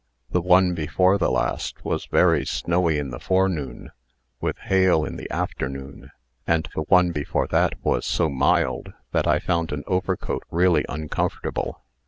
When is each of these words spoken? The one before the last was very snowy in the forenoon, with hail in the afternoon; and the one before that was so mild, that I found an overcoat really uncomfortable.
The 0.31 0.41
one 0.41 0.73
before 0.73 1.19
the 1.19 1.29
last 1.29 1.85
was 1.85 2.07
very 2.07 2.43
snowy 2.43 2.97
in 2.97 3.11
the 3.11 3.19
forenoon, 3.19 3.91
with 4.39 4.57
hail 4.57 5.05
in 5.05 5.15
the 5.15 5.29
afternoon; 5.29 6.09
and 6.47 6.67
the 6.73 6.81
one 6.81 7.11
before 7.11 7.45
that 7.49 7.75
was 7.85 8.03
so 8.07 8.27
mild, 8.27 8.93
that 9.11 9.27
I 9.27 9.37
found 9.37 9.71
an 9.71 9.83
overcoat 9.85 10.41
really 10.49 10.85
uncomfortable. 10.89 11.83